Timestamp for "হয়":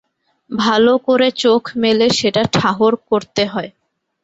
3.53-3.69